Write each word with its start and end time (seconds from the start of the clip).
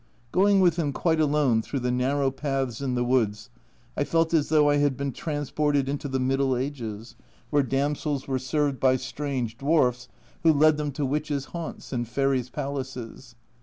Going 0.31 0.61
with 0.61 0.77
him 0.77 0.93
quite 0.93 1.19
alone 1.19 1.61
through 1.61 1.81
the 1.81 1.91
narrow 1.91 2.31
paths 2.31 2.81
in 2.81 2.95
the 2.95 3.03
woods 3.03 3.51
I 3.95 4.03
felt 4.03 4.33
as 4.33 4.49
though 4.49 4.67
I 4.67 4.77
had 4.77 4.97
been 4.97 5.11
trans 5.11 5.51
ported 5.51 5.87
into 5.87 6.07
the 6.07 6.19
Middle 6.19 6.57
Ages, 6.57 7.15
where 7.51 7.61
damsels 7.61 8.27
were 8.27 8.39
served 8.39 8.79
by 8.79 8.95
strange 8.95 9.59
dwarfs 9.59 10.07
who 10.41 10.53
led 10.53 10.77
them 10.77 10.91
to 10.93 11.05
witches' 11.05 11.53
196 11.53 11.53
A 11.53 11.53
Journal 11.53 11.53
from 11.53 11.53
Japan 11.53 11.61
haunts 11.61 11.93
and 11.93 12.07
fairies' 12.07 12.49
palaces. 12.49 13.35